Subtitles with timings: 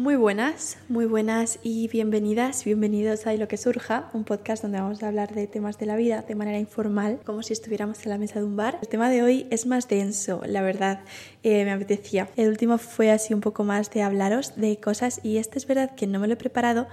[0.00, 5.02] Muy buenas, muy buenas y bienvenidas, bienvenidos a Lo que surja, un podcast donde vamos
[5.02, 8.16] a hablar de temas de la vida de manera informal, como si estuviéramos en la
[8.16, 8.78] mesa de un bar.
[8.80, 11.00] El tema de hoy es más denso, la verdad,
[11.42, 12.30] eh, me apetecía.
[12.36, 15.94] El último fue así un poco más de hablaros de cosas y este es verdad
[15.94, 16.86] que no me lo he preparado,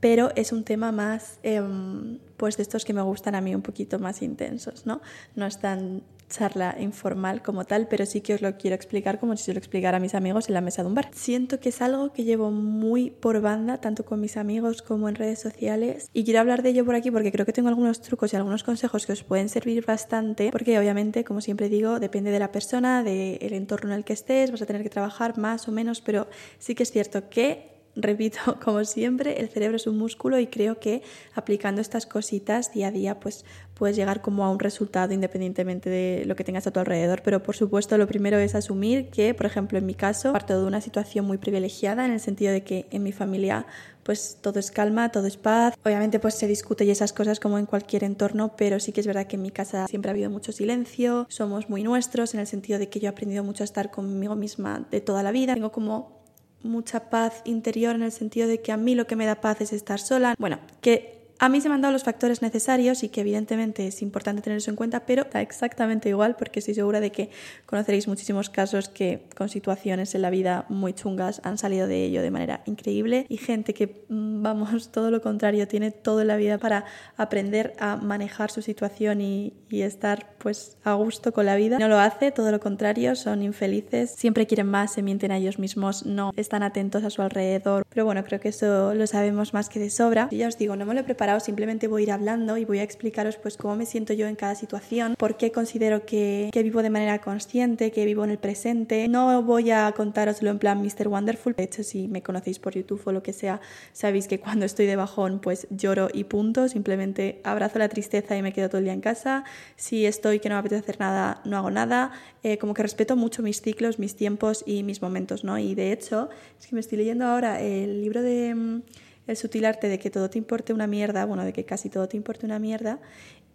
[0.00, 3.60] pero es un tema más, em, pues de estos que me gustan a mí un
[3.60, 5.02] poquito más intensos, ¿no?
[5.36, 9.36] No es tan charla informal como tal, pero sí que os lo quiero explicar como
[9.36, 11.10] si se lo explicara a mis amigos en la mesa de un bar.
[11.12, 15.14] Siento que es algo que llevo muy por banda, tanto con mis amigos como en
[15.14, 18.32] redes sociales, y quiero hablar de ello por aquí porque creo que tengo algunos trucos
[18.32, 22.38] y algunos consejos que os pueden servir bastante, porque obviamente, como siempre digo, depende de
[22.38, 25.72] la persona, del entorno en el que estés, vas a tener que trabajar más o
[25.72, 30.38] menos, pero sí que es cierto que repito, como siempre, el cerebro es un músculo
[30.38, 31.02] y creo que
[31.34, 36.24] aplicando estas cositas día a día, pues puedes llegar como a un resultado independientemente de
[36.26, 37.22] lo que tengas a tu alrededor.
[37.22, 40.66] Pero por supuesto, lo primero es asumir que, por ejemplo, en mi caso, parto de
[40.66, 43.66] una situación muy privilegiada en el sentido de que en mi familia
[44.04, 45.74] pues todo es calma, todo es paz.
[45.82, 49.06] Obviamente pues se discute y esas cosas como en cualquier entorno, pero sí que es
[49.06, 52.46] verdad que en mi casa siempre ha habido mucho silencio, somos muy nuestros en el
[52.46, 55.54] sentido de que yo he aprendido mucho a estar conmigo misma de toda la vida.
[55.54, 56.23] Tengo como
[56.64, 59.60] mucha paz interior en el sentido de que a mí lo que me da paz
[59.60, 60.34] es estar sola.
[60.38, 64.02] Bueno, que a mí se me han dado los factores necesarios y que evidentemente es
[64.02, 67.30] importante tener eso en cuenta, pero da exactamente igual porque estoy segura de que
[67.66, 72.22] conoceréis muchísimos casos que con situaciones en la vida muy chungas han salido de ello
[72.22, 76.58] de manera increíble y gente que, mm, vamos, todo lo contrario, tiene toda la vida
[76.58, 76.84] para
[77.16, 81.78] aprender a manejar su situación y, y estar pues a gusto con la vida.
[81.78, 85.58] No lo hace, todo lo contrario, son infelices, siempre quieren más, se mienten a ellos
[85.58, 87.84] mismos, no están atentos a su alrededor.
[87.88, 90.28] Pero bueno, creo que eso lo sabemos más que de sobra.
[90.30, 92.64] Y ya os digo, no me lo he preparado simplemente voy a ir hablando y
[92.64, 96.50] voy a explicaros pues cómo me siento yo en cada situación, por qué considero que,
[96.54, 99.08] vivo de manera consciente, que vivo en el presente.
[99.08, 101.08] No voy a contároslo en plan Mr.
[101.08, 103.60] Wonderful, de hecho si me conocéis por YouTube o lo que sea,
[103.92, 108.42] sabéis que cuando estoy de bajón pues lloro y punto, simplemente abrazo la tristeza y
[108.42, 109.44] me quedo todo el día en casa.
[109.76, 112.12] Si estoy que no me apetece hacer nada, no hago nada.
[112.42, 115.58] Eh, como que respeto mucho mis ciclos, mis tiempos y mis momentos, ¿no?
[115.58, 116.28] Y de hecho,
[116.60, 118.82] es que me estoy leyendo ahora el libro de mm,
[119.26, 122.08] el sutil arte de que todo te importe una mierda, bueno, de que casi todo
[122.08, 123.00] te importe una mierda.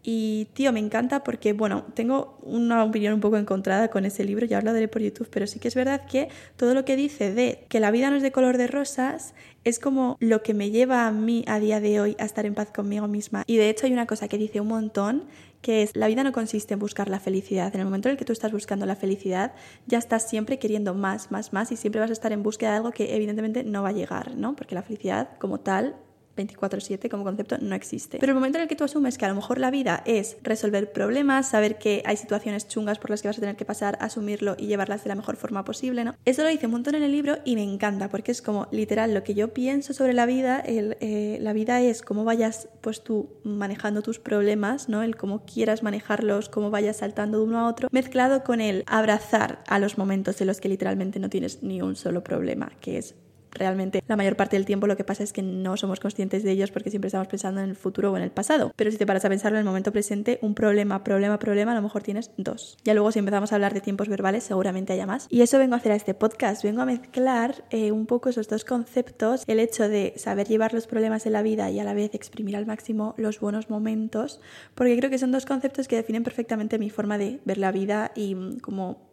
[0.02, 4.46] Y tío, me encanta porque, bueno, tengo una opinión un poco encontrada con ese libro,
[4.46, 7.66] ya hablaré por YouTube, pero sí que es verdad que todo lo que dice de
[7.68, 9.34] que la vida no es de color de rosas
[9.66, 12.56] es como lo que me lleva a mí a día de hoy a estar en
[12.56, 13.44] paz conmigo misma.
[13.46, 15.26] Y de hecho hay una cosa que dice un montón,
[15.62, 17.74] que es la vida no consiste en buscar la felicidad.
[17.74, 19.54] En el momento en el que tú estás buscando la felicidad,
[19.88, 22.78] ya estás siempre queriendo más, más, más y siempre vas a estar en búsqueda de
[22.78, 24.56] algo que evidentemente no va a llegar, ¿no?
[24.56, 25.96] Porque la felicidad como tal
[26.40, 28.18] 24/7 como concepto no existe.
[28.20, 30.38] Pero el momento en el que tú asumes que a lo mejor la vida es
[30.44, 33.98] resolver problemas, saber que hay situaciones chungas por las que vas a tener que pasar,
[34.02, 36.16] asumirlo y llevarlas de la mejor forma posible, ¿no?
[36.26, 39.14] Eso lo dice un montón en el libro y me encanta porque es como literal
[39.14, 43.30] lo que yo pienso sobre la vida, eh, la vida es cómo vayas pues tú
[43.44, 45.04] manejando tus problemas, ¿no?
[45.04, 49.64] El cómo quieras manejarlos, cómo vayas saltando de uno a otro, mezclado con el abrazar
[49.68, 53.16] a los momentos en los que literalmente no tienes ni un solo problema, que es
[53.52, 56.52] realmente la mayor parte del tiempo lo que pasa es que no somos conscientes de
[56.52, 58.72] ellos porque siempre estamos pensando en el futuro o en el pasado.
[58.76, 61.76] Pero si te paras a pensarlo en el momento presente, un problema, problema, problema, a
[61.76, 62.78] lo mejor tienes dos.
[62.84, 65.28] Ya luego si empezamos a hablar de tiempos verbales, seguramente haya más.
[65.30, 68.48] Y eso vengo a hacer a este podcast, vengo a mezclar eh, un poco esos
[68.48, 71.94] dos conceptos, el hecho de saber llevar los problemas de la vida y a la
[71.94, 74.40] vez exprimir al máximo los buenos momentos,
[74.76, 78.12] porque creo que son dos conceptos que definen perfectamente mi forma de ver la vida
[78.16, 79.09] y mm, como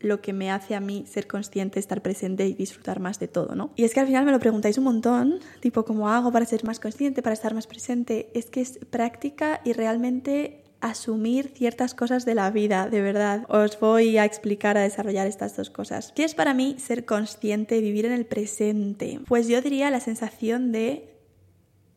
[0.00, 3.54] lo que me hace a mí ser consciente, estar presente y disfrutar más de todo,
[3.54, 3.70] ¿no?
[3.76, 6.64] Y es que al final me lo preguntáis un montón, tipo, ¿cómo hago para ser
[6.64, 8.30] más consciente, para estar más presente?
[8.34, 13.44] Es que es práctica y realmente asumir ciertas cosas de la vida, de verdad.
[13.48, 16.12] Os voy a explicar, a desarrollar estas dos cosas.
[16.16, 19.20] ¿Qué es para mí ser consciente, vivir en el presente?
[19.26, 21.19] Pues yo diría la sensación de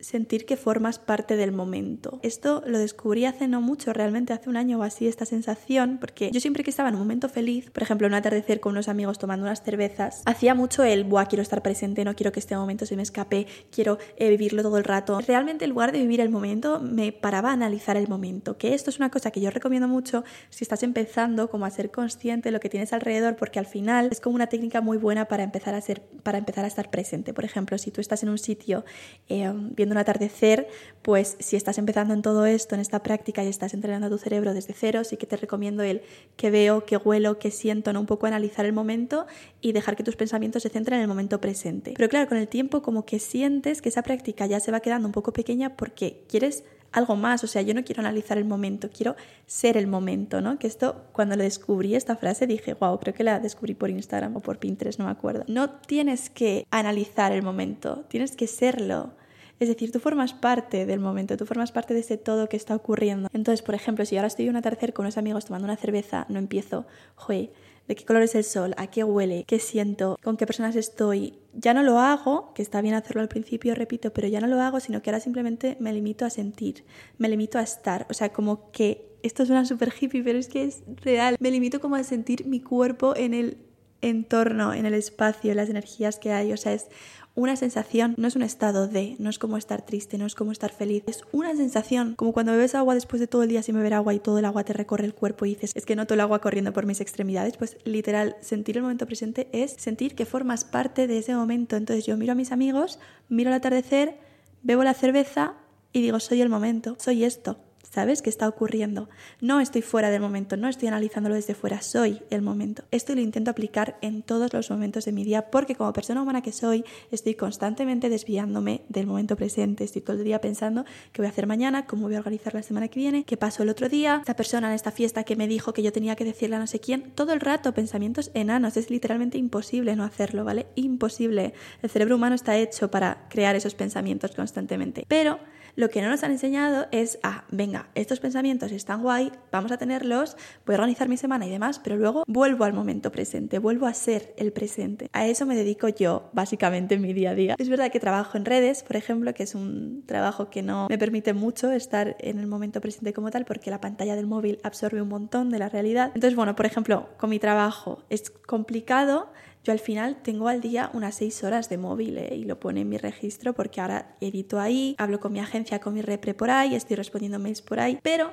[0.04, 2.20] sentir que formas parte del momento.
[2.24, 6.30] Esto lo descubrí hace no mucho, realmente hace un año o así, esta sensación, porque
[6.32, 9.18] yo siempre que estaba en un momento feliz, por ejemplo, un atardecer con unos amigos
[9.18, 12.86] tomando unas cervezas, hacía mucho el, buah, quiero estar presente, no quiero que este momento
[12.86, 15.20] se me escape, quiero eh, vivirlo todo el rato.
[15.22, 18.90] Realmente en lugar de vivir el momento, me paraba a analizar el momento, que esto
[18.90, 22.52] es una cosa que yo recomiendo mucho si estás empezando como a ser consciente de
[22.52, 25.76] lo que tienes alrededor, porque al final es como una técnica muy buena para empezar
[25.76, 27.34] a ser, para empezar a estar presente.
[27.34, 28.84] Por ejemplo, si tú estás en un sitio
[29.30, 30.68] eh, viendo un atardecer,
[31.02, 34.18] pues si estás empezando en todo esto, en esta práctica y estás entrenando a tu
[34.18, 36.02] cerebro desde cero, sí que te recomiendo el
[36.36, 38.00] que veo, que huelo, que siento, ¿no?
[38.00, 39.26] un poco analizar el momento
[39.62, 41.94] y dejar que tus pensamientos se centren en el momento presente.
[41.96, 45.08] Pero claro, con el tiempo como que sientes que esa práctica ya se va quedando
[45.08, 46.64] un poco pequeña porque quieres
[46.94, 50.60] algo más, o sea, yo no quiero analizar el momento, quiero ser el momento, ¿no?
[50.60, 54.38] Que esto, cuando lo descubrí, esta frase, dije, wow, creo que la descubrí por Instagram
[54.38, 55.44] o por Pinterest, no me acuerdo.
[55.48, 59.12] No tienes que analizar el momento, tienes que serlo.
[59.60, 62.76] Es decir, tú formas parte del momento, tú formas parte de ese todo que está
[62.76, 63.30] ocurriendo.
[63.34, 66.26] Entonces, por ejemplo, si ahora estoy en un atardecer con unos amigos tomando una cerveza,
[66.30, 66.86] no empiezo,
[67.16, 67.52] joder,
[67.88, 71.40] de qué color es el sol, a qué huele, qué siento, con qué personas estoy.
[71.54, 74.62] Ya no lo hago, que está bien hacerlo al principio, repito, pero ya no lo
[74.62, 76.86] hago, sino que ahora simplemente me limito a sentir,
[77.18, 78.08] me limito a estar.
[78.10, 81.36] O sea, como que esto suena súper hippie, pero es que es real.
[81.40, 83.58] Me limito como a sentir mi cuerpo en el
[84.04, 86.54] entorno, en el espacio, en las energías que hay.
[86.54, 86.88] O sea, es
[87.36, 90.52] una sensación, no es un estado de, no es como estar triste, no es como
[90.52, 93.76] estar feliz, es una sensación, como cuando bebes agua después de todo el día sin
[93.76, 96.14] beber agua y todo el agua te recorre el cuerpo y dices, es que noto
[96.14, 100.26] el agua corriendo por mis extremidades, pues literal, sentir el momento presente es sentir que
[100.26, 101.76] formas parte de ese momento.
[101.76, 103.00] Entonces yo miro a mis amigos,
[103.30, 104.18] miro el atardecer,
[104.62, 105.56] bebo la cerveza
[105.92, 107.58] y digo, soy el momento, soy esto.
[107.94, 109.08] ¿Sabes qué está ocurriendo?
[109.40, 112.86] No estoy fuera del momento, no estoy analizándolo desde fuera, soy el momento.
[112.90, 116.42] Esto lo intento aplicar en todos los momentos de mi día porque como persona humana
[116.42, 119.84] que soy, estoy constantemente desviándome del momento presente.
[119.84, 122.64] Estoy todo el día pensando qué voy a hacer mañana, cómo voy a organizar la
[122.64, 125.48] semana que viene, qué pasó el otro día, esta persona en esta fiesta que me
[125.48, 127.12] dijo que yo tenía que decirle a no sé quién.
[127.14, 130.66] Todo el rato pensamientos enanos, es literalmente imposible no hacerlo, ¿vale?
[130.74, 131.54] Imposible.
[131.84, 135.06] El cerebro humano está hecho para crear esos pensamientos constantemente.
[135.08, 135.38] Pero
[135.76, 139.78] lo que no nos han enseñado es, ah, venga, estos pensamientos están guay, vamos a
[139.78, 143.88] tenerlos, voy a organizar mi semana y demás, pero luego vuelvo al momento presente, vuelvo
[143.88, 145.10] a ser el presente.
[145.14, 147.56] A eso me dedico yo, básicamente, en mi día a día.
[147.58, 150.98] Es verdad que trabajo en redes, por ejemplo, que es un trabajo que no me
[150.98, 155.02] permite mucho estar en el momento presente como tal, porque la pantalla del móvil absorbe
[155.02, 156.12] un montón de la realidad.
[156.14, 159.32] Entonces, bueno, por ejemplo, con mi trabajo es complicado
[159.64, 162.36] yo al final tengo al día unas seis horas de móvil ¿eh?
[162.36, 165.94] y lo pone en mi registro porque ahora edito ahí, hablo con mi agencia, con
[165.94, 168.32] mi repre por ahí, estoy respondiendo mails por ahí, pero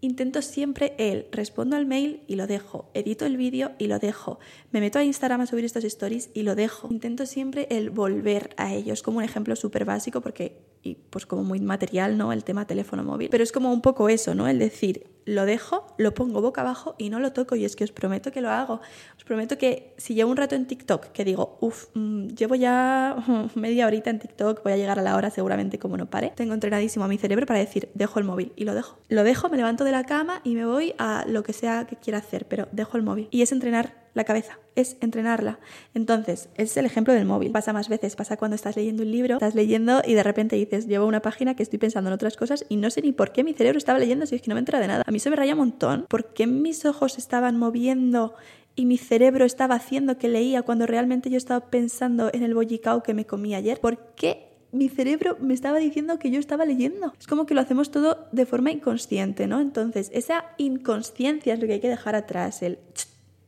[0.00, 4.38] intento siempre el respondo al mail y lo dejo, edito el vídeo y lo dejo,
[4.70, 6.88] me meto a Instagram a subir estos stories y lo dejo.
[6.90, 11.44] Intento siempre el volver a ellos como un ejemplo súper básico porque y pues como
[11.44, 12.32] muy material, ¿no?
[12.32, 13.28] El tema teléfono móvil.
[13.30, 14.48] Pero es como un poco eso, ¿no?
[14.48, 17.56] El decir, lo dejo, lo pongo boca abajo y no lo toco.
[17.56, 18.80] Y es que os prometo que lo hago.
[19.16, 23.16] Os prometo que si llevo un rato en TikTok, que digo, uff, mm, llevo ya
[23.54, 26.32] media horita en TikTok, voy a llegar a la hora seguramente como no pare.
[26.34, 28.98] Tengo entrenadísimo a mi cerebro para decir, dejo el móvil y lo dejo.
[29.08, 31.96] Lo dejo, me levanto de la cama y me voy a lo que sea que
[31.96, 33.28] quiera hacer, pero dejo el móvil.
[33.30, 35.58] Y es entrenar la cabeza, es entrenarla.
[35.94, 37.52] Entonces, es el ejemplo del móvil.
[37.52, 40.86] Pasa más veces, pasa cuando estás leyendo un libro, estás leyendo y de repente dices,
[40.86, 43.44] llevo una página que estoy pensando en otras cosas y no sé ni por qué
[43.44, 45.04] mi cerebro estaba leyendo si es que no me entra de nada.
[45.06, 46.06] A mí se me raya un montón.
[46.08, 48.34] ¿Por qué mis ojos estaban moviendo
[48.74, 53.02] y mi cerebro estaba haciendo que leía cuando realmente yo estaba pensando en el bollicao
[53.02, 53.80] que me comí ayer?
[53.80, 57.12] ¿Por qué mi cerebro me estaba diciendo que yo estaba leyendo.
[57.18, 59.60] Es como que lo hacemos todo de forma inconsciente, ¿no?
[59.60, 62.78] Entonces, esa inconsciencia es lo que hay que dejar atrás, el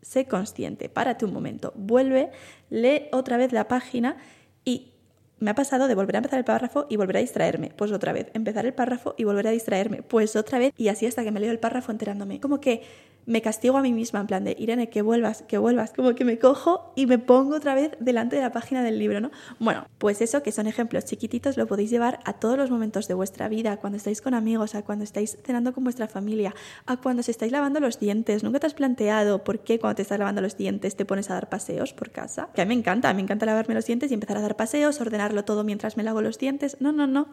[0.03, 2.31] sé consciente, párate un momento, vuelve,
[2.69, 4.17] lee otra vez la página
[4.65, 4.93] y
[5.39, 8.13] me ha pasado de volver a empezar el párrafo y volver a distraerme, pues otra
[8.13, 11.31] vez, empezar el párrafo y volver a distraerme, pues otra vez y así hasta que
[11.31, 12.41] me leo el párrafo enterándome.
[12.41, 12.83] Como que
[13.27, 16.25] me castigo a mí misma en plan de, Irene, que vuelvas, que vuelvas, como que
[16.25, 19.31] me cojo y me pongo otra vez delante de la página del libro, ¿no?
[19.59, 23.15] Bueno, pues eso que son ejemplos chiquititos lo podéis llevar a todos los momentos de
[23.15, 26.55] vuestra vida, cuando estáis con amigos, a cuando estáis cenando con vuestra familia,
[26.87, 28.43] a cuando os estáis lavando los dientes.
[28.43, 31.35] ¿Nunca te has planteado por qué cuando te estás lavando los dientes te pones a
[31.35, 32.49] dar paseos por casa?
[32.55, 35.01] Que a mí me encanta, me encanta lavarme los dientes y empezar a dar paseos,
[35.01, 36.77] ordenarlo todo mientras me lavo los dientes.
[36.81, 37.29] No, no, no.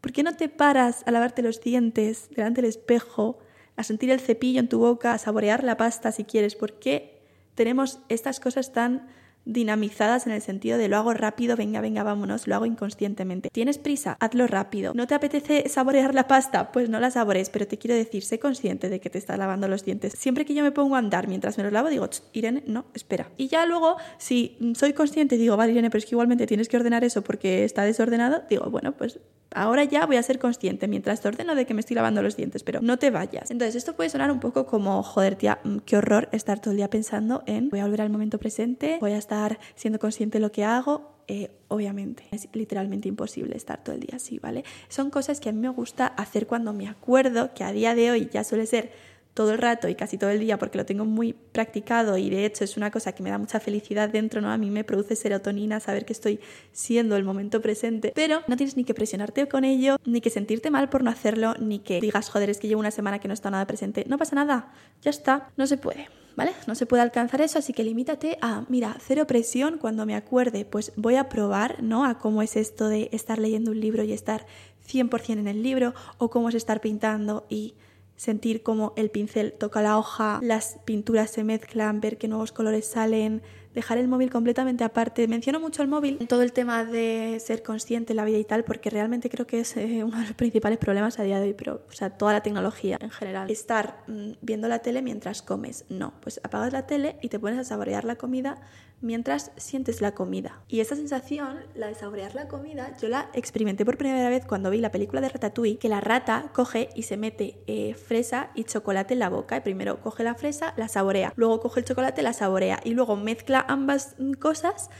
[0.00, 3.38] ¿Por qué no te paras a lavarte los dientes delante del espejo?
[3.76, 6.56] A sentir el cepillo en tu boca, a saborear la pasta si quieres.
[6.56, 7.20] ¿Por qué
[7.54, 9.08] tenemos estas cosas tan
[9.46, 13.48] dinamizadas en el sentido de lo hago rápido, venga, venga, vámonos, lo hago inconscientemente.
[13.50, 14.16] ¿Tienes prisa?
[14.20, 14.92] Hazlo rápido.
[14.94, 16.72] ¿No te apetece saborear la pasta?
[16.72, 19.68] Pues no la sabores, pero te quiero decir, sé consciente de que te estás lavando
[19.68, 20.12] los dientes.
[20.18, 23.30] Siempre que yo me pongo a andar mientras me los lavo, digo, Irene, no, espera.
[23.36, 26.68] Y ya luego, si soy consciente y digo, vale, Irene, pero es que igualmente tienes
[26.68, 29.20] que ordenar eso porque está desordenado, digo, bueno, pues
[29.54, 32.36] ahora ya voy a ser consciente mientras te ordeno de que me estoy lavando los
[32.36, 33.50] dientes, pero no te vayas.
[33.50, 36.78] Entonces, esto puede sonar un poco como, joder, tía, mm, qué horror estar todo el
[36.78, 39.35] día pensando en voy a volver al momento presente, voy a estar
[39.74, 41.16] siendo consciente de lo que hago.
[41.28, 44.64] Eh, obviamente, es literalmente imposible estar todo el día así, ¿vale?
[44.88, 48.10] Son cosas que a mí me gusta hacer cuando me acuerdo, que a día de
[48.10, 48.92] hoy ya suele ser
[49.36, 52.46] todo el rato y casi todo el día porque lo tengo muy practicado y de
[52.46, 54.50] hecho es una cosa que me da mucha felicidad dentro, ¿no?
[54.50, 56.40] A mí me produce serotonina saber que estoy
[56.72, 60.70] siendo el momento presente, pero no tienes ni que presionarte con ello, ni que sentirte
[60.70, 63.34] mal por no hacerlo, ni que digas, joder, es que llevo una semana que no
[63.34, 64.06] está nada presente.
[64.08, 66.08] No pasa nada, ya está, no se puede.
[66.36, 66.52] ¿Vale?
[66.66, 70.66] No se puede alcanzar eso, así que limítate a, mira, cero presión, cuando me acuerde,
[70.66, 72.04] pues voy a probar, ¿no?
[72.04, 74.46] A cómo es esto de estar leyendo un libro y estar
[74.86, 77.74] 100% en el libro, o cómo es estar pintando y
[78.16, 82.86] sentir cómo el pincel toca la hoja, las pinturas se mezclan, ver qué nuevos colores
[82.86, 83.42] salen,
[83.76, 85.28] dejar el móvil completamente aparte.
[85.28, 88.44] Menciono mucho el móvil en todo el tema de ser consciente en la vida y
[88.44, 91.48] tal, porque realmente creo que es eh, uno de los principales problemas a día de
[91.48, 93.50] hoy, pero, o sea, toda la tecnología en general.
[93.50, 97.58] Estar mm, viendo la tele mientras comes, no, pues apagas la tele y te pones
[97.58, 98.62] a saborear la comida
[99.06, 100.60] mientras sientes la comida.
[100.68, 104.70] Y esa sensación, la de saborear la comida, yo la experimenté por primera vez cuando
[104.70, 108.64] vi la película de Ratatouille, que la rata coge y se mete eh, fresa y
[108.64, 109.56] chocolate en la boca.
[109.56, 113.16] Y primero coge la fresa, la saborea, luego coge el chocolate, la saborea y luego
[113.16, 114.90] mezcla ambas cosas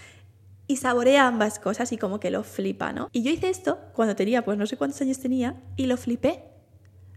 [0.68, 3.08] y saborea ambas cosas y como que lo flipa, ¿no?
[3.12, 6.44] Y yo hice esto cuando tenía, pues no sé cuántos años tenía, y lo flipé.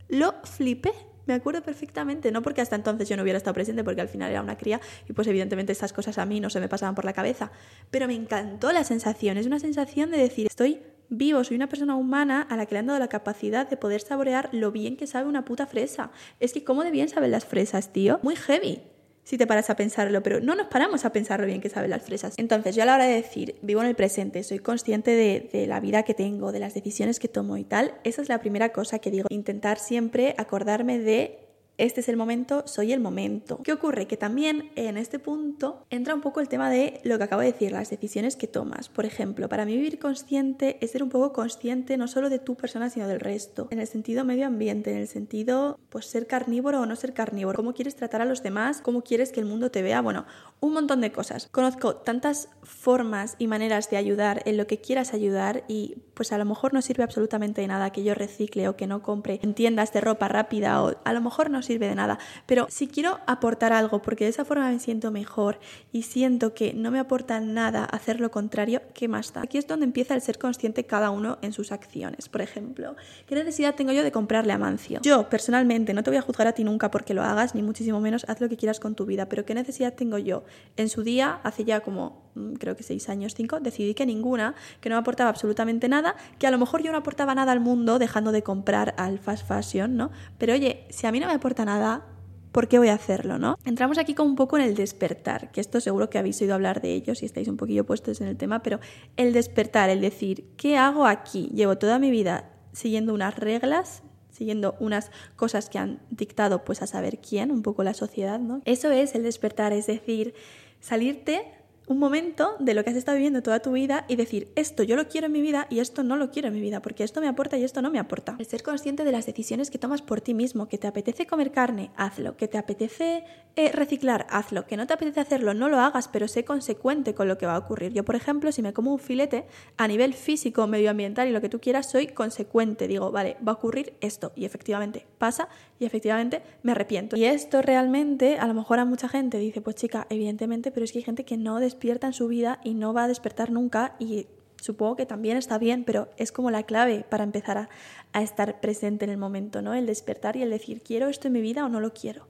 [0.08, 0.92] Lo flipé.
[1.30, 4.32] Me acuerdo perfectamente, no porque hasta entonces yo no hubiera estado presente, porque al final
[4.32, 7.06] era una cría y pues evidentemente estas cosas a mí no se me pasaban por
[7.06, 7.52] la cabeza,
[7.92, 11.96] pero me encantó la sensación, es una sensación de decir, estoy vivo, soy una persona
[11.96, 15.06] humana a la que le han dado la capacidad de poder saborear lo bien que
[15.06, 16.10] sabe una puta fresa.
[16.40, 18.20] Es que cómo de bien saben las fresas, tío.
[18.24, 18.82] Muy heavy
[19.24, 21.92] si te paras a pensarlo, pero no nos paramos a pensar lo bien que saben
[21.92, 22.34] las fresas.
[22.38, 25.68] Entonces, yo a la hora de decir, vivo en el presente, soy consciente de, de,
[25.68, 28.70] la vida que tengo, de las decisiones que tomo y tal, esa es la primera
[28.70, 31.49] cosa que digo, intentar siempre acordarme de
[31.80, 33.62] este es el momento, soy el momento.
[33.64, 34.06] ¿Qué ocurre?
[34.06, 37.54] Que también en este punto entra un poco el tema de lo que acabo de
[37.54, 38.90] decir, las decisiones que tomas.
[38.90, 42.56] Por ejemplo, para mí vivir consciente es ser un poco consciente no solo de tu
[42.56, 43.68] persona, sino del resto.
[43.72, 47.56] En el sentido medio ambiente, en el sentido, pues ser carnívoro o no ser carnívoro.
[47.56, 50.02] Cómo quieres tratar a los demás, cómo quieres que el mundo te vea.
[50.02, 50.26] Bueno,
[50.60, 51.48] un montón de cosas.
[51.52, 56.38] Conozco tantas formas y maneras de ayudar en lo que quieras ayudar y pues a
[56.38, 59.54] lo mejor no sirve absolutamente de nada que yo recicle o que no compre en
[59.54, 63.20] tiendas de ropa rápida o a lo mejor no sirve de nada, pero si quiero
[63.28, 65.60] aportar algo porque de esa forma me siento mejor
[65.92, 69.44] y siento que no me aporta nada hacer lo contrario, ¿qué más da?
[69.44, 72.28] Aquí es donde empieza el ser consciente cada uno en sus acciones.
[72.28, 72.96] Por ejemplo,
[73.28, 75.00] ¿qué necesidad tengo yo de comprarle a Mancio?
[75.04, 78.00] Yo, personalmente, no te voy a juzgar a ti nunca porque lo hagas, ni muchísimo
[78.00, 80.44] menos, haz lo que quieras con tu vida, pero ¿qué necesidad tengo yo?
[80.76, 82.29] En su día, hace ya como
[82.60, 86.48] creo que seis años, cinco, decidí que ninguna, que no me aportaba absolutamente nada, que
[86.48, 89.98] a lo mejor yo no aportaba nada al mundo dejando de comprar al fast fashion,
[89.98, 90.12] ¿no?
[90.38, 92.06] Pero oye, si a mí no me aporta nada,
[92.52, 93.58] ¿por qué voy a hacerlo, no?
[93.66, 96.82] Entramos aquí como un poco en el despertar, que esto seguro que habéis oído hablar
[96.82, 98.80] de ello si estáis un poquillo puestos en el tema, pero
[99.18, 101.50] el despertar, el decir, ¿qué hago aquí?
[101.54, 106.88] Llevo toda mi vida siguiendo unas reglas, siguiendo unas cosas que han dictado pues a
[106.88, 108.62] saber quién, un poco la sociedad, ¿no?
[108.66, 110.34] Eso es el despertar, es decir,
[110.80, 111.59] salirte
[111.90, 114.96] un momento de lo que has estado viviendo toda tu vida y decir, esto yo
[114.96, 117.20] lo quiero en mi vida y esto no lo quiero en mi vida, porque esto
[117.20, 118.36] me aporta y esto no me aporta.
[118.38, 121.52] El ser consciente de las decisiones que tomas por ti mismo, que te apetece comer
[121.52, 123.24] carne, hazlo, que te apetece
[123.56, 127.28] eh, reciclar, hazlo, que no te apetece hacerlo, no lo hagas, pero sé consecuente con
[127.28, 127.92] lo que va a ocurrir.
[127.92, 131.50] Yo, por ejemplo, si me como un filete a nivel físico, medioambiental y lo que
[131.50, 136.44] tú quieras, soy consecuente, digo, vale, va a ocurrir esto y efectivamente pasa y efectivamente
[136.62, 137.18] me arrepiento.
[137.18, 140.92] Y esto realmente, a lo mejor a mucha gente dice, pues chica, evidentemente, pero es
[140.92, 143.96] que hay gente que no despierta en su vida y no va a despertar nunca
[144.00, 144.28] y
[144.62, 147.70] supongo que también está bien, pero es como la clave para empezar a,
[148.14, 149.74] a, estar presente en el momento, ¿no?
[149.74, 152.28] El despertar y el decir, ¿quiero esto en mi vida o no lo quiero?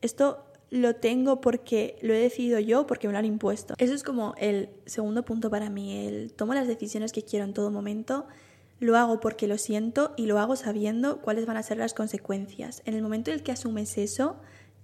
[0.00, 3.74] Esto lo tengo porque lo he decidido yo, porque me lo han impuesto.
[3.78, 7.52] Eso es como el segundo punto para mí, el tomo las decisiones que quiero en
[7.52, 8.26] todo momento,
[8.80, 12.82] lo hago porque lo siento y lo hago sabiendo cuáles van a ser las consecuencias.
[12.84, 14.36] En el momento en el que asumes eso,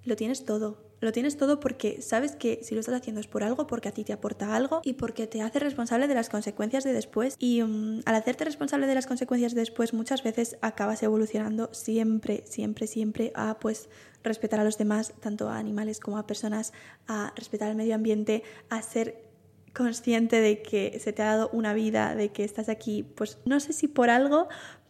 [0.04, 3.44] lo tienes todo, lo tienes todo porque sabes que si lo estás haciendo es por
[3.44, 6.84] algo, porque a ti te aporta algo y porque te hace responsable de las consecuencias
[6.84, 7.36] de después.
[7.38, 12.42] Y um, al hacerte responsable de las consecuencias de después, muchas veces acabas evolucionando siempre,
[12.46, 13.88] siempre, siempre a pues
[14.22, 16.72] respetar a los demás, tanto a animales como a personas,
[17.06, 19.28] a respetar el medio ambiente, a ser
[19.74, 23.60] consciente de que se te ha dado una vida, de que estás aquí, pues no
[23.60, 24.48] sé si por algo,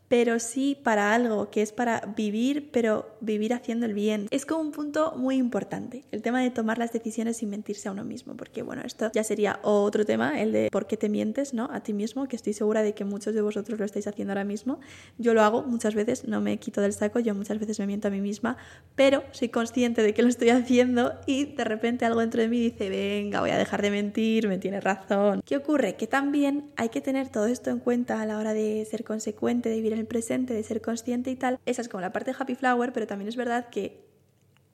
[0.09, 4.27] pero sí para algo, que es para vivir, pero vivir haciendo el bien.
[4.31, 7.93] Es como un punto muy importante, el tema de tomar las decisiones sin mentirse a
[7.93, 11.55] uno mismo, porque bueno, esto ya sería otro tema, el de por qué te mientes,
[11.55, 11.69] ¿no?
[11.73, 14.45] A ti mismo, que estoy segura de que muchos de vosotros lo estáis haciendo ahora
[14.45, 14.81] mismo.
[15.19, 18.09] Yo lo hago muchas veces, no me quito del saco, yo muchas veces me miento
[18.09, 18.57] a mí misma,
[18.95, 22.61] pero soy consciente de que lo estoy haciendo y de repente algo dentro de mí
[22.61, 25.43] dice, venga, voy a dejar de mentir, me tiene razón.
[25.45, 25.97] ¿Qué ocurre?
[25.97, 29.69] Que también hay que tener todo esto en cuenta a la hora de ser consecuente,
[29.69, 31.59] de vivir el presente, de ser consciente y tal.
[31.67, 34.09] Esa es como la parte de Happy Flower, pero también es verdad que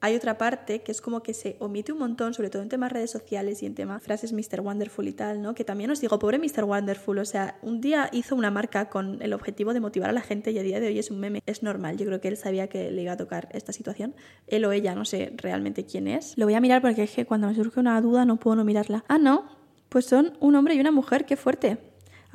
[0.01, 2.91] hay otra parte que es como que se omite un montón, sobre todo en temas
[2.91, 4.61] redes sociales y en temas frases Mr.
[4.61, 5.55] Wonderful y tal, ¿no?
[5.55, 6.63] Que también os digo, pobre Mr.
[6.63, 10.21] Wonderful, o sea, un día hizo una marca con el objetivo de motivar a la
[10.21, 11.41] gente y a día de hoy es un meme.
[11.45, 14.13] Es normal, yo creo que él sabía que le iba a tocar esta situación.
[14.47, 16.37] Él o ella, no sé realmente quién es.
[16.37, 18.63] Lo voy a mirar porque es que cuando me surge una duda no puedo no
[18.63, 19.03] mirarla.
[19.07, 19.45] Ah, no,
[19.89, 21.79] pues son un hombre y una mujer, qué fuerte.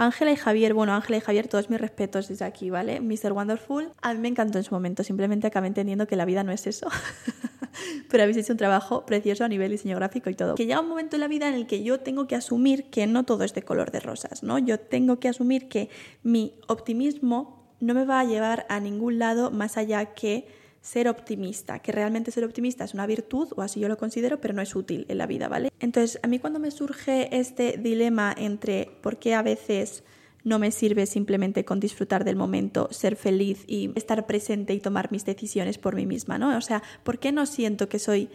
[0.01, 3.03] Ángela y Javier, bueno, Ángela y Javier, todos mis respetos desde aquí, ¿vale?
[3.03, 3.35] Mr.
[3.35, 6.53] Wonderful, a mí me encantó en su momento, simplemente acabé entendiendo que la vida no
[6.53, 6.89] es eso.
[8.09, 10.55] Pero habéis hecho un trabajo precioso a nivel diseño gráfico y todo.
[10.55, 13.07] Que llega un momento en la vida en el que yo tengo que asumir que
[13.07, 14.59] no todo es de color de rosas, ¿no?
[14.59, 15.91] Yo tengo que asumir que
[16.23, 20.49] mi optimismo no me va a llevar a ningún lado más allá que
[20.81, 24.55] ser optimista, que realmente ser optimista es una virtud, o así yo lo considero, pero
[24.55, 25.71] no es útil en la vida, ¿vale?
[25.81, 30.03] Entonces, a mí cuando me surge este dilema entre por qué a veces
[30.43, 35.13] no me sirve simplemente con disfrutar del momento, ser feliz y estar presente y tomar
[35.13, 36.57] mis decisiones por mí misma, ¿no?
[36.57, 38.31] O sea, ¿por qué no siento que soy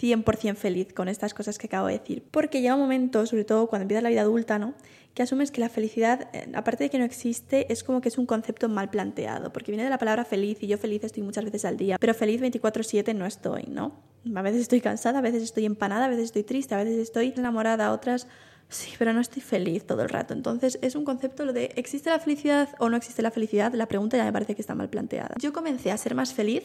[0.00, 2.24] 100% feliz con estas cosas que acabo de decir?
[2.30, 4.74] Porque llega un momento, sobre todo cuando empieza la vida adulta, ¿no?
[5.16, 8.18] que asumes que la felicidad, eh, aparte de que no existe, es como que es
[8.18, 11.42] un concepto mal planteado, porque viene de la palabra feliz y yo feliz estoy muchas
[11.42, 13.98] veces al día, pero feliz 24/7 no estoy, ¿no?
[14.34, 17.32] A veces estoy cansada, a veces estoy empanada, a veces estoy triste, a veces estoy
[17.34, 18.28] enamorada, otras
[18.68, 20.34] sí, pero no estoy feliz todo el rato.
[20.34, 23.72] Entonces es un concepto lo de ¿existe la felicidad o no existe la felicidad?
[23.72, 25.34] La pregunta ya me parece que está mal planteada.
[25.40, 26.64] Yo comencé a ser más feliz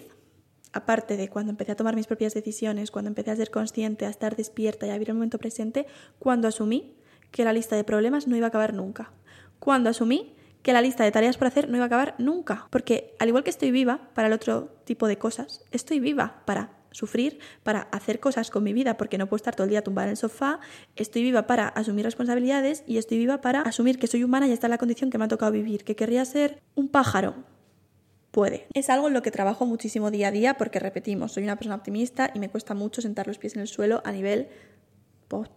[0.74, 4.10] aparte de cuando empecé a tomar mis propias decisiones, cuando empecé a ser consciente, a
[4.10, 5.88] estar despierta y a vivir el momento presente,
[6.20, 6.96] cuando asumí
[7.32, 9.12] que la lista de problemas no iba a acabar nunca.
[9.60, 12.68] Cuando asumí que la lista de tareas por hacer no iba a acabar nunca.
[12.70, 16.82] Porque al igual que estoy viva para el otro tipo de cosas, estoy viva para
[16.92, 20.08] sufrir, para hacer cosas con mi vida porque no puedo estar todo el día tumbada
[20.08, 20.60] en el sofá,
[20.96, 24.68] estoy viva para asumir responsabilidades y estoy viva para asumir que soy humana y está
[24.68, 27.36] en la condición que me ha tocado vivir, que querría ser un pájaro.
[28.32, 28.68] Puede.
[28.74, 31.76] Es algo en lo que trabajo muchísimo día a día porque repetimos, soy una persona
[31.76, 34.48] optimista y me cuesta mucho sentar los pies en el suelo a nivel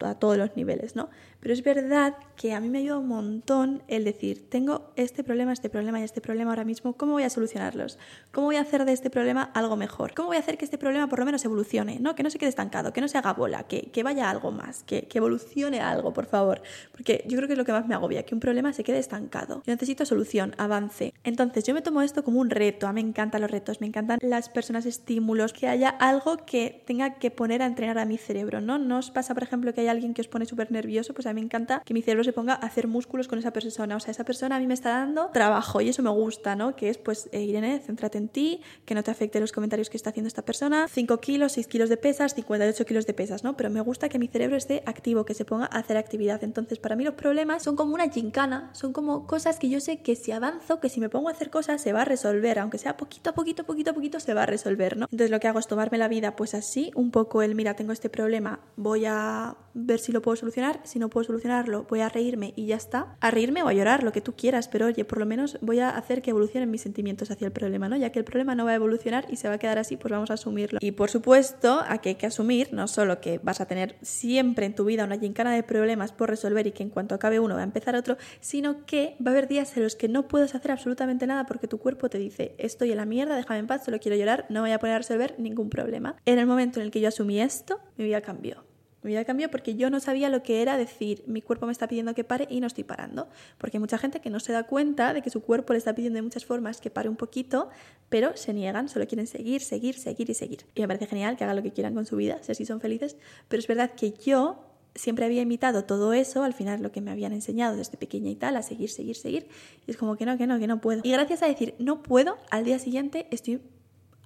[0.01, 1.09] a todos los niveles, ¿no?
[1.45, 5.53] Pero es verdad que a mí me ayuda un montón el decir, tengo este problema,
[5.53, 7.99] este problema y este problema ahora mismo, ¿cómo voy a solucionarlos?
[8.33, 10.15] ¿Cómo voy a hacer de este problema algo mejor?
[10.15, 12.15] ¿Cómo voy a hacer que este problema por lo menos evolucione, ¿no?
[12.15, 14.85] Que no se quede estancado, que no se haga bola, que, que vaya algo más,
[14.85, 16.63] que, que evolucione algo, por favor.
[16.93, 18.99] Porque yo creo que es lo que más me agobia, que un problema se quede
[18.99, 19.63] estancado.
[19.67, 21.13] Yo necesito solución, avance.
[21.25, 23.87] Entonces yo me tomo esto como un reto, a mí me encantan los retos, me
[23.87, 28.17] encantan las personas estímulos, que haya algo que tenga que poner a entrenar a mi
[28.17, 28.79] cerebro, ¿no?
[28.79, 31.34] No os pasa, por ejemplo, que hay alguien que os pone súper nervioso, pues a
[31.35, 33.97] me encanta que mi cerebro se ponga a hacer músculos con esa persona.
[33.97, 36.77] O sea, esa persona a mí me está dando trabajo y eso me gusta, ¿no?
[36.77, 39.97] Que es, pues, eh, Irene, céntrate en ti, que no te afecte los comentarios que
[39.97, 40.89] está haciendo esta persona.
[40.89, 43.57] 5 kilos, 6 kilos de pesas, 58 kilos de pesas, ¿no?
[43.57, 46.43] Pero me gusta que mi cerebro esté activo, que se ponga a hacer actividad.
[46.45, 50.03] Entonces, para mí los problemas son como una gincana, son como cosas que yo sé
[50.03, 52.79] que si avanzo, que si me pongo a hacer cosas, se va a resolver, aunque
[52.79, 55.07] sea poquito a poquito, poquito a poquito, se va a resolver, ¿no?
[55.11, 57.93] Entonces, lo que hago es tomarme la vida, pues así, un poco el, mira, tengo
[57.93, 62.09] este problema, voy a ver si lo puedo solucionar, si no puedo solucionarlo, voy a
[62.09, 63.17] reírme y ya está.
[63.21, 65.81] A reírme o a llorar, lo que tú quieras, pero oye, por lo menos voy
[65.81, 67.97] a hacer que evolucionen mis sentimientos hacia el problema, ¿no?
[67.97, 70.13] Ya que el problema no va a evolucionar y se va a quedar así, pues
[70.13, 70.79] vamos a asumirlo.
[70.81, 74.75] Y por supuesto, aquí hay que asumir no solo que vas a tener siempre en
[74.75, 77.61] tu vida una gincana de problemas por resolver y que en cuanto acabe uno va
[77.61, 80.71] a empezar otro, sino que va a haber días en los que no puedes hacer
[80.71, 83.99] absolutamente nada porque tu cuerpo te dice, estoy en la mierda, déjame en paz, solo
[83.99, 86.17] quiero llorar, no voy a poder resolver ningún problema.
[86.25, 88.65] En el momento en el que yo asumí esto, mi vida cambió.
[89.05, 91.87] Mi vida cambió porque yo no sabía lo que era decir, mi cuerpo me está
[91.87, 93.29] pidiendo que pare y no estoy parando.
[93.59, 95.95] Porque hay mucha gente que no se da cuenta de que su cuerpo le está
[95.95, 97.69] pidiendo de muchas formas que pare un poquito,
[98.09, 100.67] pero se niegan, solo quieren seguir, seguir, seguir y seguir.
[100.75, 102.81] Y me parece genial que hagan lo que quieran con su vida, si así son
[102.81, 103.17] felices.
[103.49, 104.65] Pero es verdad que yo
[104.95, 108.37] siempre había imitado todo eso, al final lo que me habían enseñado desde pequeña y
[108.37, 109.49] tal, a seguir, seguir, seguir.
[109.87, 111.01] Y es como que no, que no, que no puedo.
[111.05, 113.61] Y gracias a decir no puedo, al día siguiente estoy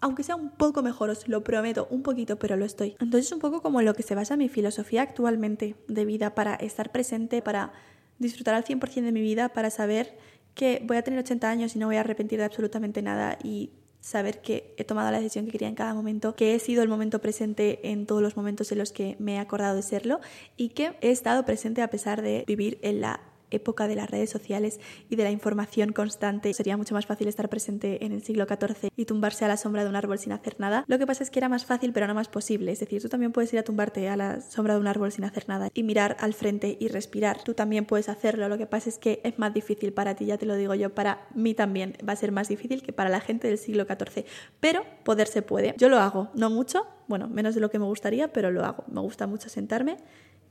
[0.01, 2.97] aunque sea un poco mejor, os lo prometo, un poquito, pero lo estoy.
[3.01, 6.55] Entonces es un poco como lo que se basa mi filosofía actualmente de vida para
[6.55, 7.73] estar presente, para
[8.19, 10.19] disfrutar al 100% de mi vida, para saber
[10.55, 13.71] que voy a tener 80 años y no voy a arrepentir de absolutamente nada y
[14.01, 16.89] saber que he tomado la decisión que quería en cada momento, que he sido el
[16.89, 20.21] momento presente en todos los momentos en los que me he acordado de serlo
[20.57, 24.31] y que he estado presente a pesar de vivir en la época de las redes
[24.31, 28.47] sociales y de la información constante, sería mucho más fácil estar presente en el siglo
[28.47, 30.85] XIV y tumbarse a la sombra de un árbol sin hacer nada.
[30.87, 32.73] Lo que pasa es que era más fácil, pero no más posible.
[32.73, 35.25] Es decir, tú también puedes ir a tumbarte a la sombra de un árbol sin
[35.25, 37.43] hacer nada y mirar al frente y respirar.
[37.43, 38.49] Tú también puedes hacerlo.
[38.49, 40.95] Lo que pasa es que es más difícil para ti, ya te lo digo yo,
[40.95, 44.25] para mí también va a ser más difícil que para la gente del siglo XIV.
[44.61, 45.75] Pero poder se puede.
[45.77, 48.85] Yo lo hago, no mucho, bueno, menos de lo que me gustaría, pero lo hago.
[48.89, 49.97] Me gusta mucho sentarme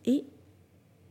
[0.03, 0.27] y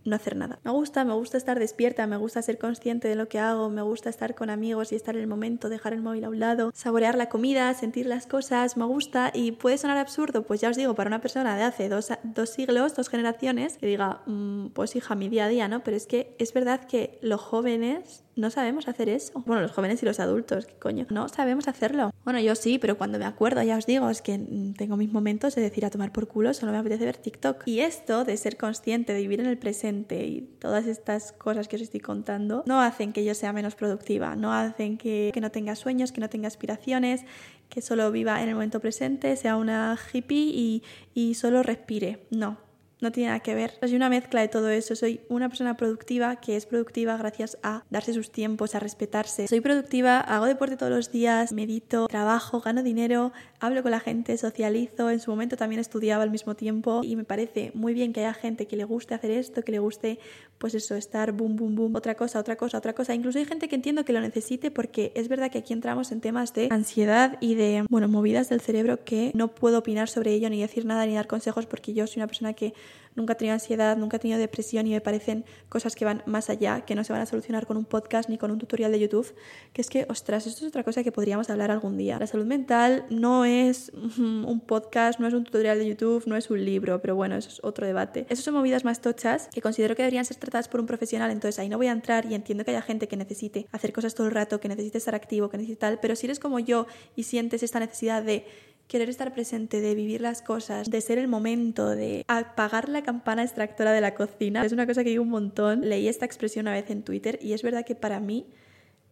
[0.07, 0.59] no hacer nada.
[0.65, 3.83] Me gusta, me gusta estar despierta, me gusta ser consciente de lo que hago, me
[3.83, 6.71] gusta estar con amigos y estar en el momento, dejar el móvil a un lado,
[6.75, 10.77] saborear la comida, sentir las cosas, me gusta y puede sonar absurdo, pues ya os
[10.77, 12.11] digo, para una persona de hace dos,
[12.51, 15.83] siglos, dos generaciones, que diga, mm, pues hija, mi día a día, ¿no?
[15.83, 19.43] Pero es que es verdad que los jóvenes no sabemos hacer eso.
[19.47, 21.07] Bueno, los jóvenes y los adultos, ¿qué coño?
[21.11, 22.13] No sabemos hacerlo.
[22.25, 24.39] Bueno, yo sí, pero cuando me acuerdo, ya os digo, es que
[24.77, 27.63] tengo mis momentos de decir a tomar por culo, solo me apetece ver TikTok.
[27.67, 31.77] Y esto de ser consciente, de vivir en el presente y todas estas cosas que
[31.77, 35.51] os estoy contando, no hacen que yo sea menos productiva, no hacen que, que no
[35.51, 37.25] tenga sueños, que no tenga aspiraciones,
[37.71, 40.83] que solo viva en el momento presente, sea una hippie y,
[41.15, 42.27] y solo respire.
[42.31, 42.59] No,
[43.01, 43.75] no tiene nada que ver.
[43.81, 44.97] Soy una mezcla de todo eso.
[44.97, 49.47] Soy una persona productiva que es productiva gracias a darse sus tiempos, a respetarse.
[49.49, 54.37] Soy productiva, hago deporte todos los días, medito, trabajo, gano dinero, hablo con la gente,
[54.39, 55.11] socializo.
[55.11, 58.35] En su momento también estudiaba al mismo tiempo y me parece muy bien que haya
[58.35, 60.19] gente que le guste hacer esto, que le guste,
[60.59, 63.15] pues eso, estar boom, boom, boom, otra cosa, otra cosa, otra cosa.
[63.15, 66.21] Incluso hay gente que entiendo que lo necesite porque es verdad que aquí entramos en
[66.21, 70.49] temas de ansiedad y de, bueno, movidas del cerebro que no puedo opinar sobre ello
[70.51, 72.73] ni decir nada ni dar consejos porque yo soy una persona que
[73.17, 76.51] nunca he tenido ansiedad, nunca he tenido depresión y me parecen cosas que van más
[76.51, 79.01] allá, que no se van a solucionar con un podcast ni con un tutorial de
[79.01, 79.35] YouTube,
[79.73, 82.19] que es que, ostras, esto es otra cosa que podríamos hablar algún día.
[82.19, 86.51] La salud mental no es un podcast, no es un tutorial de YouTube, no es
[86.51, 88.27] un libro, pero bueno, eso es otro debate.
[88.29, 91.59] Esas son movidas más tochas que considero que deberían ser tratadas por un profesional, entonces
[91.59, 94.27] ahí no voy a entrar y entiendo que haya gente que necesite hacer cosas todo
[94.27, 97.25] el rato, que necesite estar activo, que necesite tal, pero si eres como yo y
[97.25, 98.47] sientes esta necesidad de
[98.87, 103.43] querer estar presente, de vivir las cosas, de ser el momento, de apagar la campana
[103.43, 104.65] extractora de la cocina.
[104.65, 105.81] Es una cosa que digo un montón.
[105.81, 108.47] Leí esta expresión una vez en Twitter y es verdad que para mí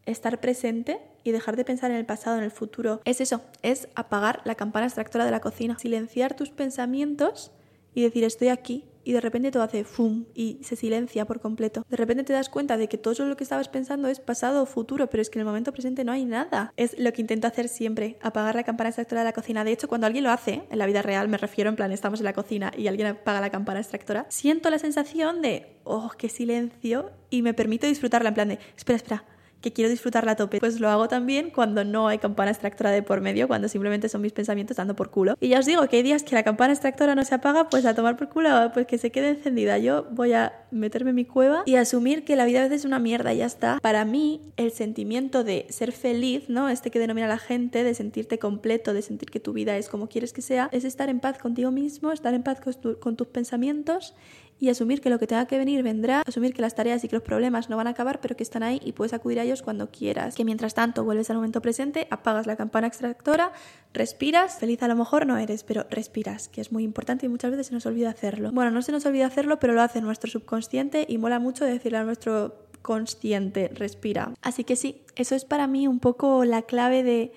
[0.07, 3.88] estar presente y dejar de pensar en el pasado, en el futuro, es eso, es
[3.94, 7.51] apagar la campana extractora de la cocina, silenciar tus pensamientos
[7.94, 11.85] y decir estoy aquí, y de repente todo hace fum y se silencia por completo.
[11.88, 14.67] De repente te das cuenta de que todo lo que estabas pensando es pasado o
[14.67, 16.73] futuro, pero es que en el momento presente no hay nada.
[16.77, 19.64] Es lo que intento hacer siempre, apagar la campana extractora de la cocina.
[19.64, 22.21] De hecho, cuando alguien lo hace, en la vida real me refiero en plan, estamos
[22.21, 26.29] en la cocina y alguien apaga la campana extractora, siento la sensación de, oh, qué
[26.29, 29.25] silencio y me permito disfrutarla en plan de, espera, espera,
[29.64, 30.61] que quiero disfrutarla a tope.
[30.61, 34.20] Pues lo hago también cuando no hay campana extractora de por medio, cuando simplemente son
[34.20, 35.38] mis pensamientos dando por culo.
[35.40, 37.87] Y ya os digo que hay días que la campana extractora no se apaga, pues
[37.87, 39.79] a tomar por culo, pues que se quede encendida.
[39.79, 42.85] Yo voy a meterme en mi cueva y asumir que la vida a veces es
[42.85, 43.79] una mierda ya está.
[43.81, 46.68] Para mí, el sentimiento de ser feliz, ¿no?
[46.68, 50.09] Este que denomina la gente, de sentirte completo, de sentir que tu vida es como
[50.09, 52.61] quieres que sea, es estar en paz contigo mismo, estar en paz
[53.00, 54.14] con tus pensamientos
[54.59, 57.17] y asumir que lo que tenga que venir vendrá, asumir que las tareas y que
[57.17, 59.62] los problemas no van a acabar, pero que están ahí y puedes acudir a ellos
[59.62, 60.35] cuando quieras.
[60.35, 63.53] Que mientras tanto vuelves al momento presente, apagas la campana extractora,
[63.93, 67.51] respiras, feliz a lo mejor no eres, pero respiras, que es muy importante y muchas
[67.51, 68.51] veces se nos olvida hacerlo.
[68.53, 71.99] Bueno, no se nos olvida hacerlo, pero lo hace nuestro subconsciente y mola mucho decirle
[71.99, 74.35] a nuestro consciente, respira.
[74.43, 77.33] Así que sí, eso es para mí un poco la clave de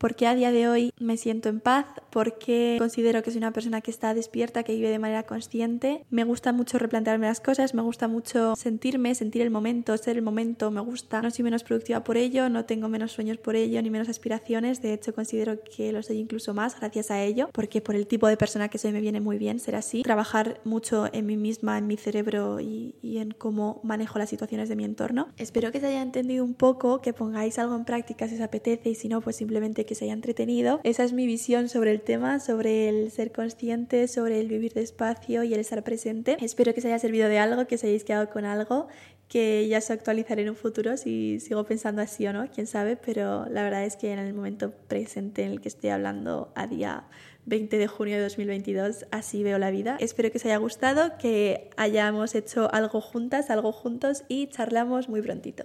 [0.00, 3.82] porque a día de hoy me siento en paz, porque considero que soy una persona
[3.82, 6.06] que está despierta, que vive de manera consciente.
[6.08, 10.22] Me gusta mucho replantearme las cosas, me gusta mucho sentirme, sentir el momento, ser el
[10.22, 11.20] momento, me gusta.
[11.20, 14.80] No soy menos productiva por ello, no tengo menos sueños por ello, ni menos aspiraciones.
[14.80, 18.26] De hecho, considero que lo soy incluso más gracias a ello, porque por el tipo
[18.26, 20.02] de persona que soy me viene muy bien ser así.
[20.02, 24.76] Trabajar mucho en mí misma, en mi cerebro y, en cómo manejo las situaciones de
[24.76, 25.28] mi entorno.
[25.36, 28.88] Espero que se haya entendido un poco, que pongáis algo en práctica si os apetece
[28.88, 30.78] y si no, pues simplemente que se haya entretenido.
[30.84, 35.42] Esa es mi visión sobre el tema, sobre el ser consciente, sobre el vivir despacio
[35.42, 36.36] y el estar presente.
[36.40, 38.86] Espero que os haya servido de algo, que os hayáis quedado con algo
[39.26, 42.96] que ya se actualizaré en un futuro si sigo pensando así o no, quién sabe,
[42.96, 46.66] pero la verdad es que en el momento presente en el que estoy hablando a
[46.66, 47.04] día
[47.46, 49.96] 20 de junio de 2022, así veo la vida.
[50.00, 55.22] Espero que os haya gustado, que hayamos hecho algo juntas, algo juntos y charlamos muy
[55.22, 55.64] prontito.